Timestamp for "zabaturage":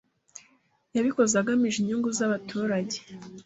2.17-2.97